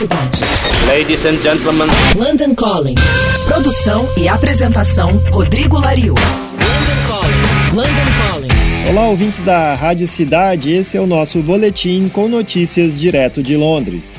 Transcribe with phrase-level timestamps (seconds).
[0.00, 0.40] Cidade.
[0.88, 1.86] Ladies and gentlemen.
[2.16, 2.94] London Calling.
[3.46, 6.14] Produção e apresentação Rodrigo Lariu.
[6.14, 7.76] London Calling.
[7.76, 8.88] London Calling.
[8.88, 10.72] Olá, ouvintes da Rádio Cidade.
[10.72, 14.14] Esse é o nosso boletim com notícias direto de Londres.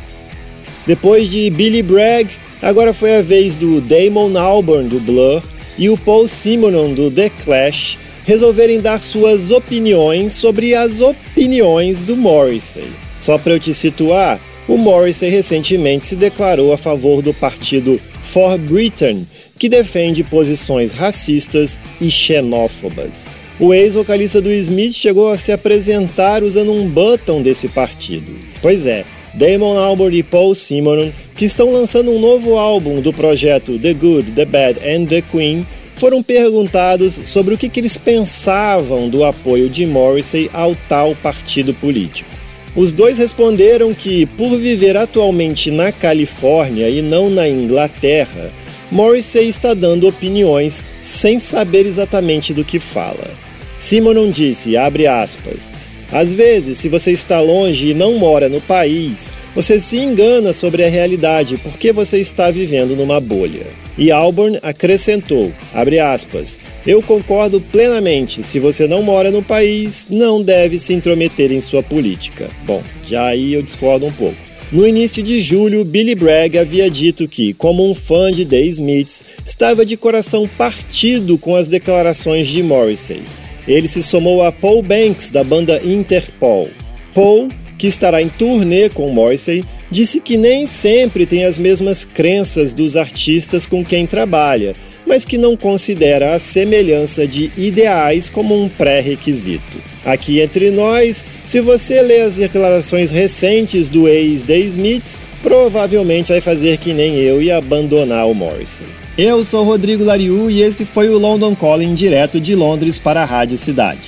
[0.85, 2.29] Depois de Billy Bragg,
[2.61, 5.41] agora foi a vez do Damon Albarn do Blur
[5.79, 12.15] e o Paul Simonon do The Clash resolverem dar suas opiniões sobre as opiniões do
[12.15, 12.85] Morrissey.
[13.19, 14.39] Só para eu te situar,
[14.71, 19.27] o Morrissey recentemente se declarou a favor do partido For Britain,
[19.59, 23.31] que defende posições racistas e xenófobas.
[23.59, 28.33] O ex-vocalista do Smith chegou a se apresentar usando um button desse partido.
[28.61, 29.03] Pois é,
[29.33, 34.31] Damon Albarn e Paul Simonon, que estão lançando um novo álbum do projeto The Good,
[34.31, 39.69] The Bad and The Queen, foram perguntados sobre o que, que eles pensavam do apoio
[39.69, 42.40] de Morrissey ao tal partido político.
[42.75, 48.49] Os dois responderam que, por viver atualmente na Califórnia e não na Inglaterra,
[48.89, 53.29] Morrissey está dando opiniões sem saber exatamente do que fala.
[53.77, 55.79] Simonon disse, abre aspas,
[56.11, 60.83] às vezes, se você está longe e não mora no país, você se engana sobre
[60.83, 63.65] a realidade porque você está vivendo numa bolha.
[63.97, 70.79] E Alborn acrescentou, aspas, eu concordo plenamente, se você não mora no país, não deve
[70.79, 72.49] se intrometer em sua política.
[72.65, 74.51] Bom, já aí eu discordo um pouco.
[74.71, 79.25] No início de julho, Billy Bragg havia dito que, como um fã de The Smiths,
[79.45, 83.21] estava de coração partido com as declarações de Morrissey.
[83.67, 86.69] Ele se somou a Paul Banks, da banda Interpol.
[87.13, 92.73] Paul, que estará em turnê com Morrissey, disse que nem sempre tem as mesmas crenças
[92.73, 98.69] dos artistas com quem trabalha, mas que não considera a semelhança de ideais como um
[98.69, 99.77] pré-requisito.
[100.05, 106.77] Aqui entre nós, se você ler as declarações recentes do ex-The Smiths, provavelmente vai fazer
[106.77, 109.00] que nem eu e abandonar o Morrison.
[109.23, 113.25] Eu sou Rodrigo Lariu e esse foi o London Calling direto de Londres para a
[113.25, 113.99] Rádio Cidade.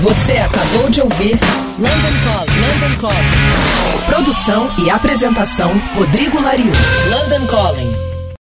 [0.00, 1.40] Você acabou de ouvir
[1.78, 2.60] London Calling.
[2.60, 4.04] London Calling.
[4.04, 6.72] Produção e apresentação Rodrigo Lariu.
[7.10, 8.13] London Calling.